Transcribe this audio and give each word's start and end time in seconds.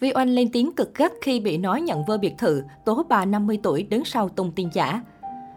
Vi 0.00 0.12
Oanh 0.14 0.28
lên 0.28 0.48
tiếng 0.52 0.72
cực 0.72 0.94
gắt 0.94 1.12
khi 1.22 1.40
bị 1.40 1.58
nói 1.58 1.80
nhận 1.80 2.04
vơ 2.04 2.18
biệt 2.18 2.34
thự, 2.38 2.62
tố 2.84 3.02
bà 3.08 3.24
50 3.24 3.58
tuổi 3.62 3.82
đứng 3.82 4.04
sau 4.04 4.28
tung 4.28 4.52
tin 4.52 4.68
giả. 4.72 5.02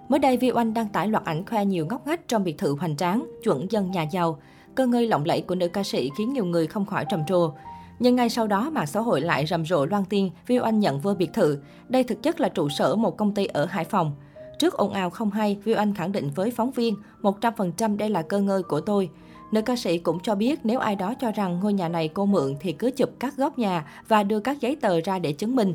Mới 0.09 0.19
đây, 0.19 0.37
Vi 0.37 0.51
Oanh 0.51 0.73
đăng 0.73 0.87
tải 0.87 1.07
loạt 1.07 1.25
ảnh 1.25 1.45
khoe 1.45 1.65
nhiều 1.65 1.85
ngóc 1.85 2.07
ngách 2.07 2.27
trong 2.27 2.43
biệt 2.43 2.57
thự 2.57 2.75
hoành 2.75 2.97
tráng, 2.97 3.25
chuẩn 3.43 3.71
dân 3.71 3.91
nhà 3.91 4.03
giàu. 4.03 4.39
Cơ 4.75 4.85
ngơi 4.85 5.07
lộng 5.07 5.25
lẫy 5.25 5.41
của 5.41 5.55
nữ 5.55 5.67
ca 5.67 5.83
sĩ 5.83 6.09
khiến 6.17 6.33
nhiều 6.33 6.45
người 6.45 6.67
không 6.67 6.85
khỏi 6.85 7.05
trầm 7.09 7.25
trồ. 7.27 7.53
Nhưng 7.99 8.15
ngay 8.15 8.29
sau 8.29 8.47
đó, 8.47 8.69
mạng 8.69 8.87
xã 8.87 8.99
hội 8.99 9.21
lại 9.21 9.45
rầm 9.45 9.65
rộ 9.65 9.85
loan 9.85 10.05
tin 10.05 10.29
Vi 10.47 10.59
Oanh 10.59 10.79
nhận 10.79 10.99
vơ 10.99 11.13
biệt 11.15 11.33
thự. 11.33 11.57
Đây 11.89 12.03
thực 12.03 12.23
chất 12.23 12.39
là 12.39 12.49
trụ 12.49 12.69
sở 12.69 12.95
một 12.95 13.17
công 13.17 13.33
ty 13.33 13.45
ở 13.45 13.65
Hải 13.65 13.85
Phòng. 13.85 14.11
Trước 14.59 14.73
ồn 14.73 14.93
ào 14.93 15.09
không 15.09 15.31
hay, 15.31 15.57
Vi 15.63 15.75
Oanh 15.75 15.93
khẳng 15.93 16.11
định 16.11 16.29
với 16.35 16.51
phóng 16.51 16.71
viên, 16.71 16.95
100% 17.21 17.97
đây 17.97 18.09
là 18.09 18.21
cơ 18.21 18.39
ngơi 18.39 18.63
của 18.63 18.81
tôi. 18.81 19.09
Nữ 19.53 19.61
ca 19.61 19.75
sĩ 19.75 19.97
cũng 19.97 20.19
cho 20.19 20.35
biết 20.35 20.59
nếu 20.63 20.79
ai 20.79 20.95
đó 20.95 21.13
cho 21.19 21.31
rằng 21.31 21.59
ngôi 21.59 21.73
nhà 21.73 21.89
này 21.89 22.07
cô 22.07 22.25
mượn 22.25 22.55
thì 22.59 22.71
cứ 22.71 22.91
chụp 22.91 23.09
các 23.19 23.37
góc 23.37 23.59
nhà 23.59 23.85
và 24.07 24.23
đưa 24.23 24.39
các 24.39 24.61
giấy 24.61 24.75
tờ 24.75 25.01
ra 25.01 25.19
để 25.19 25.31
chứng 25.31 25.55
minh. 25.55 25.73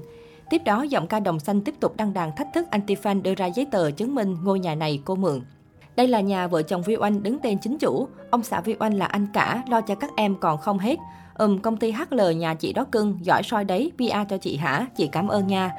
Tiếp 0.51 0.63
đó, 0.65 0.83
giọng 0.83 1.07
ca 1.07 1.21
đồng 1.21 1.41
xanh 1.41 1.61
tiếp 1.61 1.75
tục 1.81 1.97
đăng 1.97 2.15
đàn 2.15 2.37
thách 2.37 2.49
thức 2.55 2.67
anti-fan 2.71 3.23
đưa 3.23 3.35
ra 3.35 3.47
giấy 3.47 3.67
tờ 3.71 3.91
chứng 3.91 4.15
minh 4.15 4.37
ngôi 4.43 4.61
nhà 4.61 4.75
này 4.75 5.01
cô 5.05 5.15
mượn. 5.15 5.41
Đây 5.97 6.09
là 6.09 6.21
nhà 6.21 6.47
vợ 6.47 6.63
chồng 6.63 6.83
Vi 6.83 6.97
Oanh 6.97 7.23
đứng 7.23 7.39
tên 7.39 7.59
chính 7.59 7.79
chủ. 7.79 8.09
Ông 8.31 8.43
xã 8.43 8.61
Vi 8.61 8.77
Oanh 8.81 8.95
là 8.95 9.07
anh 9.07 9.27
cả, 9.33 9.63
lo 9.69 9.81
cho 9.81 9.95
các 9.95 10.11
em 10.17 10.37
còn 10.41 10.59
không 10.59 10.79
hết. 10.79 10.99
Ừm, 11.35 11.59
công 11.59 11.77
ty 11.77 11.93
HL 11.93 12.33
nhà 12.37 12.55
chị 12.55 12.73
đó 12.73 12.85
cưng, 12.93 13.19
giỏi 13.23 13.43
soi 13.43 13.65
đấy, 13.65 13.93
PR 13.97 14.31
cho 14.31 14.37
chị 14.37 14.57
hả? 14.57 14.87
Chị 14.97 15.09
cảm 15.13 15.29
ơn 15.29 15.47
nha. 15.47 15.73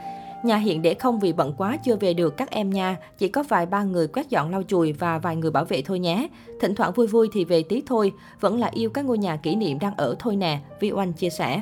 Nhà 0.44 0.58
hiện 0.58 0.82
để 0.82 0.94
không 0.94 1.20
vì 1.20 1.34
bận 1.34 1.54
quá 1.58 1.78
chưa 1.84 1.96
về 1.96 2.14
được 2.14 2.38
các 2.38 2.52
em 2.52 2.70
nha. 2.70 2.98
Chỉ 3.18 3.28
có 3.28 3.44
vài 3.44 3.66
ba 3.66 3.84
người 3.84 4.08
quét 4.08 4.30
dọn 4.30 4.52
lau 4.52 4.64
chùi 4.64 4.94
và 4.94 5.20
vài 5.20 5.36
người 5.36 5.52
bảo 5.52 5.66
vệ 5.66 5.82
thôi 5.82 6.00
nhé. 6.00 6.28
Thỉnh 6.60 6.76
thoảng 6.76 6.94
vui 6.94 7.08
vui 7.08 7.30
thì 7.34 7.46
về 7.46 7.64
tí 7.64 7.84
thôi. 7.86 8.12
Vẫn 8.40 8.60
là 8.60 8.70
yêu 8.74 8.90
các 8.90 9.06
ngôi 9.06 9.18
nhà 9.18 9.36
kỷ 9.36 9.56
niệm 9.56 9.80
đang 9.80 9.96
ở 9.96 10.16
thôi 10.20 10.36
nè, 10.36 10.60
Vi 10.80 10.92
Oanh 10.92 11.14
chia 11.14 11.30
sẻ. 11.30 11.62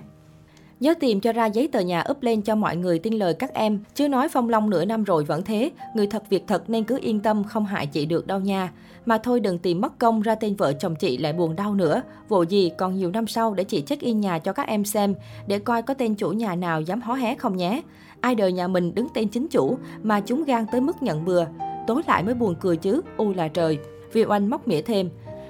Nhớ 0.80 0.94
tìm 1.00 1.20
cho 1.20 1.34
ra 1.34 1.46
giấy 1.46 1.68
tờ 1.68 1.80
nhà 1.80 2.04
up 2.12 2.24
lên 2.24 2.42
cho 2.42 2.56
mọi 2.56 2.76
người 2.76 3.00
tin 3.00 3.14
lời 3.14 3.34
các 3.34 3.54
em, 3.54 3.80
chứ 3.96 4.08
nói 4.08 4.28
phong 4.30 4.50
long 4.50 4.70
nửa 4.70 4.86
năm 4.86 5.04
rồi 5.04 5.24
vẫn 5.24 5.44
thế, 5.44 5.72
người 5.96 6.08
thật 6.08 6.24
việc 6.30 6.44
thật 6.48 6.70
nên 6.70 6.84
cứ 6.84 7.00
yên 7.02 7.20
tâm 7.20 7.44
không 7.44 7.66
hại 7.66 7.88
chị 7.88 8.06
được 8.06 8.28
đâu 8.28 8.40
nha. 8.40 8.72
Mà 9.06 9.18
thôi 9.18 9.40
đừng 9.40 9.58
tìm 9.58 9.82
mất 9.82 10.00
công 10.00 10.22
ra 10.22 10.36
tên 10.36 10.56
vợ 10.56 10.74
chồng 10.74 10.96
chị 10.96 11.18
lại 11.18 11.34
buồn 11.34 11.56
đau 11.56 11.76
nữa, 11.76 12.02
vụ 12.30 12.44
gì 12.44 12.72
còn 12.78 12.96
nhiều 12.96 13.12
năm 13.12 13.28
sau 13.28 13.54
để 13.54 13.64
chị 13.64 13.82
check 13.82 14.02
in 14.02 14.20
nhà 14.20 14.40
cho 14.40 14.54
các 14.54 14.68
em 14.68 14.86
xem, 14.86 15.16
để 15.48 15.60
coi 15.60 15.82
có 15.82 15.94
tên 15.94 16.16
chủ 16.16 16.30
nhà 16.30 16.56
nào 16.56 16.82
dám 16.82 17.02
hó 17.02 17.14
hé 17.14 17.36
không 17.36 17.58
nhé. 17.58 17.82
Ai 18.22 18.36
đời 18.36 18.52
nhà 18.52 18.68
mình 18.68 18.96
đứng 18.96 19.08
tên 19.14 19.28
chính 19.28 19.48
chủ 19.48 19.78
mà 20.04 20.20
chúng 20.20 20.44
gan 20.44 20.66
tới 20.72 20.82
mức 20.82 21.04
nhận 21.04 21.26
bừa, 21.26 21.46
tối 21.88 22.02
lại 22.08 22.24
mới 22.24 22.34
buồn 22.34 22.56
cười 22.60 22.78
chứ, 22.78 23.02
u 23.18 23.34
là 23.34 23.48
trời. 23.48 23.78
Vì 24.14 24.26
Oanh 24.26 24.50
móc 24.50 24.68
mỉa 24.68 24.82
thêm. 24.82 25.10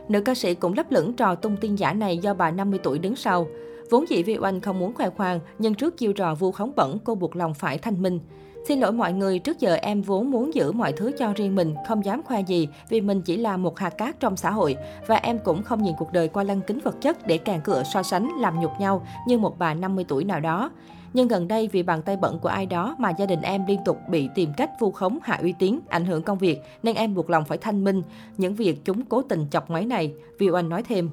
Nữ 0.09 0.21
ca 0.21 0.35
sĩ 0.35 0.53
cũng 0.53 0.73
lấp 0.73 0.91
lửng 0.91 1.13
trò 1.13 1.35
tung 1.35 1.57
tin 1.61 1.75
giả 1.75 1.93
này 1.93 2.17
do 2.17 2.33
bà 2.33 2.51
50 2.51 2.79
tuổi 2.83 2.99
đứng 2.99 3.15
sau. 3.15 3.47
Vốn 3.89 4.09
dĩ 4.09 4.23
Vi 4.23 4.37
Oanh 4.37 4.61
không 4.61 4.79
muốn 4.79 4.93
khoe 4.93 5.09
khoang, 5.09 5.39
nhưng 5.59 5.73
trước 5.73 5.97
chiêu 5.97 6.13
trò 6.13 6.35
vu 6.35 6.51
khống 6.51 6.71
bẩn, 6.75 6.97
cô 7.03 7.15
buộc 7.15 7.35
lòng 7.35 7.53
phải 7.53 7.77
thanh 7.77 8.01
minh. 8.01 8.19
Xin 8.67 8.79
lỗi 8.79 8.91
mọi 8.91 9.13
người, 9.13 9.39
trước 9.39 9.59
giờ 9.59 9.73
em 9.75 10.01
vốn 10.01 10.31
muốn 10.31 10.53
giữ 10.53 10.71
mọi 10.71 10.93
thứ 10.93 11.11
cho 11.17 11.33
riêng 11.35 11.55
mình, 11.55 11.75
không 11.87 12.05
dám 12.05 12.23
khoe 12.23 12.41
gì 12.41 12.67
vì 12.89 13.01
mình 13.01 13.21
chỉ 13.21 13.37
là 13.37 13.57
một 13.57 13.79
hạt 13.79 13.89
cát 13.89 14.19
trong 14.19 14.37
xã 14.37 14.51
hội 14.51 14.75
và 15.07 15.15
em 15.15 15.39
cũng 15.39 15.63
không 15.63 15.83
nhìn 15.83 15.93
cuộc 15.97 16.13
đời 16.13 16.27
qua 16.27 16.43
lăng 16.43 16.61
kính 16.61 16.79
vật 16.79 17.01
chất 17.01 17.27
để 17.27 17.37
càng 17.37 17.61
cửa 17.63 17.83
so 17.93 18.03
sánh, 18.03 18.29
làm 18.39 18.59
nhục 18.59 18.71
nhau 18.79 19.07
như 19.27 19.37
một 19.37 19.59
bà 19.59 19.73
50 19.73 20.05
tuổi 20.07 20.23
nào 20.23 20.39
đó. 20.39 20.71
Nhưng 21.13 21.27
gần 21.27 21.47
đây 21.47 21.67
vì 21.67 21.83
bàn 21.83 22.01
tay 22.01 22.17
bận 22.17 22.39
của 22.39 22.49
ai 22.49 22.65
đó 22.65 22.95
mà 22.99 23.09
gia 23.09 23.25
đình 23.25 23.41
em 23.41 23.65
liên 23.67 23.79
tục 23.85 23.97
bị 24.09 24.29
tìm 24.35 24.49
cách 24.57 24.71
vu 24.79 24.91
khống 24.91 25.19
hạ 25.23 25.39
uy 25.41 25.53
tín, 25.59 25.79
ảnh 25.89 26.05
hưởng 26.05 26.23
công 26.23 26.37
việc 26.37 26.61
nên 26.83 26.95
em 26.95 27.15
buộc 27.15 27.29
lòng 27.29 27.45
phải 27.45 27.57
thanh 27.57 27.83
minh 27.83 28.01
những 28.37 28.55
việc 28.55 28.85
chúng 28.85 29.05
cố 29.05 29.21
tình 29.21 29.45
chọc 29.51 29.69
máy 29.69 29.85
này, 29.85 30.13
Vi 30.39 30.49
Oanh 30.49 30.69
nói 30.69 30.83
thêm. 30.83 31.09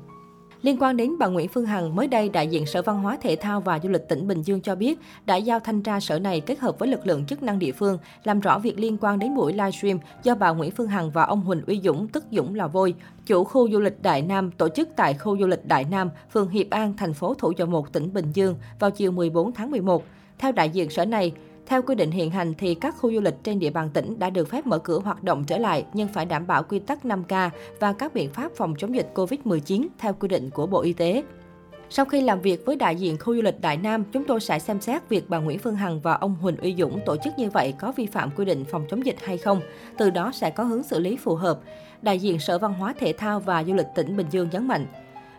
Liên 0.64 0.76
quan 0.80 0.96
đến 0.96 1.18
bà 1.18 1.26
Nguyễn 1.26 1.48
Phương 1.48 1.66
Hằng, 1.66 1.96
mới 1.96 2.06
đây 2.06 2.28
đại 2.28 2.46
diện 2.46 2.66
Sở 2.66 2.82
Văn 2.82 3.02
hóa 3.02 3.18
Thể 3.22 3.36
thao 3.36 3.60
và 3.60 3.78
Du 3.78 3.88
lịch 3.88 4.08
tỉnh 4.08 4.26
Bình 4.26 4.42
Dương 4.42 4.60
cho 4.60 4.74
biết 4.74 4.98
đã 5.26 5.36
giao 5.36 5.60
thanh 5.60 5.82
tra 5.82 6.00
sở 6.00 6.18
này 6.18 6.40
kết 6.40 6.58
hợp 6.58 6.78
với 6.78 6.88
lực 6.88 7.06
lượng 7.06 7.26
chức 7.26 7.42
năng 7.42 7.58
địa 7.58 7.72
phương 7.72 7.98
làm 8.24 8.40
rõ 8.40 8.58
việc 8.58 8.78
liên 8.78 8.96
quan 9.00 9.18
đến 9.18 9.34
buổi 9.34 9.52
livestream 9.52 9.98
do 10.22 10.34
bà 10.34 10.50
Nguyễn 10.50 10.70
Phương 10.70 10.86
Hằng 10.86 11.10
và 11.10 11.22
ông 11.24 11.40
Huỳnh 11.40 11.62
Uy 11.66 11.80
Dũng 11.84 12.08
tức 12.08 12.24
Dũng 12.30 12.54
là 12.54 12.66
Vôi, 12.66 12.94
chủ 13.26 13.44
khu 13.44 13.70
du 13.70 13.80
lịch 13.80 14.02
Đại 14.02 14.22
Nam 14.22 14.50
tổ 14.50 14.68
chức 14.68 14.88
tại 14.96 15.14
khu 15.14 15.38
du 15.38 15.46
lịch 15.46 15.66
Đại 15.66 15.84
Nam, 15.90 16.10
phường 16.32 16.48
Hiệp 16.48 16.70
An, 16.70 16.94
thành 16.96 17.14
phố 17.14 17.34
Thủ 17.34 17.52
Dầu 17.56 17.68
Một, 17.68 17.92
tỉnh 17.92 18.12
Bình 18.12 18.32
Dương 18.34 18.56
vào 18.78 18.90
chiều 18.90 19.12
14 19.12 19.52
tháng 19.52 19.70
11. 19.70 20.04
Theo 20.38 20.52
đại 20.52 20.68
diện 20.68 20.90
sở 20.90 21.04
này, 21.04 21.32
theo 21.66 21.82
quy 21.82 21.94
định 21.94 22.10
hiện 22.10 22.30
hành 22.30 22.54
thì 22.58 22.74
các 22.74 22.94
khu 22.98 23.12
du 23.12 23.20
lịch 23.20 23.34
trên 23.42 23.58
địa 23.58 23.70
bàn 23.70 23.90
tỉnh 23.94 24.18
đã 24.18 24.30
được 24.30 24.48
phép 24.48 24.66
mở 24.66 24.78
cửa 24.78 24.98
hoạt 24.98 25.22
động 25.22 25.44
trở 25.44 25.58
lại 25.58 25.84
nhưng 25.92 26.08
phải 26.08 26.26
đảm 26.26 26.46
bảo 26.46 26.62
quy 26.62 26.78
tắc 26.78 27.04
5K 27.04 27.50
và 27.80 27.92
các 27.92 28.14
biện 28.14 28.30
pháp 28.30 28.52
phòng 28.56 28.74
chống 28.78 28.94
dịch 28.94 29.10
COVID-19 29.14 29.86
theo 29.98 30.12
quy 30.12 30.28
định 30.28 30.50
của 30.50 30.66
Bộ 30.66 30.80
Y 30.80 30.92
tế. 30.92 31.22
Sau 31.90 32.04
khi 32.04 32.20
làm 32.20 32.40
việc 32.40 32.66
với 32.66 32.76
đại 32.76 32.96
diện 32.96 33.18
khu 33.18 33.34
du 33.36 33.42
lịch 33.42 33.60
Đại 33.60 33.76
Nam, 33.76 34.04
chúng 34.12 34.24
tôi 34.24 34.40
sẽ 34.40 34.58
xem 34.58 34.80
xét 34.80 35.08
việc 35.08 35.28
bà 35.28 35.38
Nguyễn 35.38 35.58
Phương 35.58 35.76
Hằng 35.76 36.00
và 36.00 36.14
ông 36.14 36.34
Huỳnh 36.34 36.56
Uy 36.56 36.74
Dũng 36.78 37.00
tổ 37.06 37.16
chức 37.24 37.38
như 37.38 37.50
vậy 37.50 37.74
có 37.78 37.92
vi 37.92 38.06
phạm 38.06 38.30
quy 38.30 38.44
định 38.44 38.64
phòng 38.64 38.84
chống 38.90 39.06
dịch 39.06 39.16
hay 39.22 39.38
không. 39.38 39.60
Từ 39.98 40.10
đó 40.10 40.30
sẽ 40.34 40.50
có 40.50 40.64
hướng 40.64 40.82
xử 40.82 40.98
lý 40.98 41.16
phù 41.16 41.34
hợp. 41.34 41.60
Đại 42.02 42.18
diện 42.18 42.38
Sở 42.38 42.58
Văn 42.58 42.74
hóa 42.74 42.94
Thể 42.98 43.12
thao 43.12 43.40
và 43.40 43.64
Du 43.64 43.74
lịch 43.74 43.86
tỉnh 43.94 44.16
Bình 44.16 44.26
Dương 44.30 44.48
nhấn 44.52 44.68
mạnh, 44.68 44.86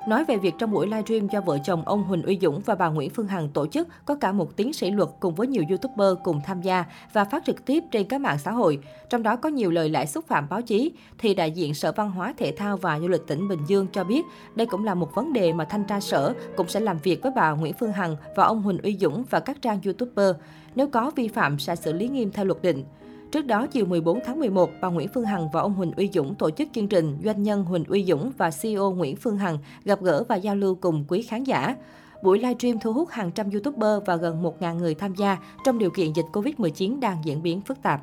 Nói 0.08 0.26
về 0.26 0.38
việc 0.38 0.56
trong 0.58 0.72
buổi 0.72 0.88
livestream 0.88 1.28
do 1.28 1.42
vợ 1.42 1.58
chồng 1.64 1.84
ông 1.86 2.04
Huỳnh 2.04 2.24
Uy 2.24 2.40
Dũng 2.42 2.62
và 2.66 2.76
bà 2.76 2.88
Nguyễn 2.90 3.10
Phương 3.10 3.28
Hằng 3.28 3.50
tổ 3.50 3.68
chức, 3.68 3.88
có 4.06 4.16
cả 4.16 4.32
một 4.32 4.56
tiến 4.56 4.74
sĩ 4.74 4.92
luật 4.92 5.10
cùng 5.20 5.36
với 5.36 5.48
nhiều 5.48 5.64
youtuber 5.70 6.24
cùng 6.24 6.42
tham 6.46 6.62
gia 6.62 6.86
và 7.14 7.26
phát 7.26 7.44
trực 7.46 7.66
tiếp 7.66 7.84
trên 7.92 8.08
các 8.08 8.22
mạng 8.22 8.38
xã 8.40 8.52
hội. 8.52 8.80
Trong 9.10 9.24
đó 9.24 9.36
có 9.36 9.50
nhiều 9.50 9.72
lời 9.72 9.90
lẽ 9.90 10.06
xúc 10.06 10.28
phạm 10.28 10.50
báo 10.50 10.62
chí, 10.62 10.92
thì 11.18 11.34
đại 11.34 11.52
diện 11.52 11.74
Sở 11.74 11.92
Văn 11.92 12.12
hóa 12.12 12.34
Thể 12.38 12.52
thao 12.58 12.78
và 12.78 13.00
Du 13.00 13.08
lịch 13.08 13.28
tỉnh 13.28 13.48
Bình 13.48 13.60
Dương 13.68 13.88
cho 13.94 14.04
biết 14.04 14.26
đây 14.56 14.68
cũng 14.68 14.86
là 14.86 14.94
một 14.94 15.16
vấn 15.16 15.34
đề 15.34 15.54
mà 15.54 15.66
thanh 15.66 15.84
tra 15.84 16.00
sở 16.00 16.34
cũng 16.56 16.68
sẽ 16.68 16.80
làm 16.80 16.98
việc 17.04 17.24
với 17.24 17.32
bà 17.36 17.52
Nguyễn 17.52 17.74
Phương 17.80 17.92
Hằng 17.92 18.16
và 18.36 18.46
ông 18.46 18.62
Huỳnh 18.62 18.82
Uy 18.84 18.98
Dũng 18.98 19.24
và 19.30 19.40
các 19.40 19.62
trang 19.62 19.80
youtuber. 19.86 20.36
Nếu 20.76 20.88
có 20.88 21.12
vi 21.16 21.28
phạm 21.28 21.60
sẽ 21.60 21.76
xử 21.76 21.94
lý 21.94 22.08
nghiêm 22.08 22.32
theo 22.32 22.46
luật 22.46 22.62
định. 22.62 22.84
Trước 23.36 23.46
đó, 23.46 23.68
chiều 23.68 23.86
14 23.86 24.20
tháng 24.26 24.40
11, 24.40 24.70
bà 24.82 24.88
Nguyễn 24.88 25.08
Phương 25.08 25.26
Hằng 25.26 25.50
và 25.50 25.62
ông 25.62 25.74
Huỳnh 25.74 25.92
Uy 25.92 26.10
Dũng 26.14 26.36
tổ 26.36 26.50
chức 26.50 26.70
chương 26.74 26.88
trình 26.88 27.18
Doanh 27.24 27.44
nhân 27.44 27.64
Huỳnh 27.64 27.84
Uy 27.84 28.06
Dũng 28.06 28.32
và 28.38 28.50
CEO 28.62 28.92
Nguyễn 28.92 29.16
Phương 29.16 29.38
Hằng 29.38 29.58
gặp 29.86 30.02
gỡ 30.02 30.24
và 30.30 30.36
giao 30.36 30.56
lưu 30.56 30.76
cùng 30.76 31.06
quý 31.08 31.22
khán 31.22 31.44
giả. 31.44 31.76
Buổi 32.24 32.40
livestream 32.40 32.80
thu 32.80 32.94
hút 32.94 33.10
hàng 33.10 33.32
trăm 33.32 33.50
YouTuber 33.50 34.04
và 34.06 34.16
gần 34.16 34.44
1.000 34.44 34.76
người 34.76 34.96
tham 34.96 35.16
gia 35.16 35.38
trong 35.66 35.78
điều 35.78 35.90
kiện 35.90 36.14
dịch 36.14 36.26
Covid-19 36.34 37.00
đang 37.00 37.18
diễn 37.26 37.44
biến 37.44 37.62
phức 37.62 37.82
tạp. 37.82 38.02